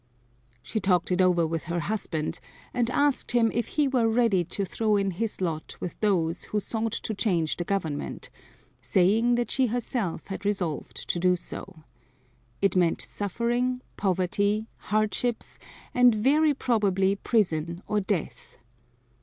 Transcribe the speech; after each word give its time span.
She 0.63 0.79
talked 0.79 1.11
it 1.11 1.21
over 1.21 1.45
with 1.45 1.65
her 1.65 1.81
husband 1.81 2.39
and 2.73 2.89
asked 2.89 3.33
him 3.33 3.51
if 3.53 3.67
he 3.77 3.87
were 3.87 4.07
ready 4.07 4.43
to 4.45 4.65
throw 4.65 4.95
in 4.95 5.11
his 5.11 5.39
lot 5.41 5.75
with 5.79 5.95
those 5.99 6.45
who 6.45 6.59
sought 6.59 6.93
to 6.93 7.13
change 7.13 7.55
the 7.55 7.63
government, 7.63 8.31
saying 8.81 9.35
that 9.35 9.51
she 9.51 9.67
herself 9.67 10.25
had 10.25 10.43
resolved 10.43 11.07
to 11.07 11.19
do 11.19 11.35
so. 11.35 11.83
It 12.63 12.75
meant 12.75 12.99
suffering, 13.03 13.81
poverty, 13.95 14.65
hardships 14.77 15.59
and 15.93 16.15
very 16.15 16.55
probably 16.55 17.15
prison 17.17 17.83
or 17.87 17.99
death. 17.99 18.57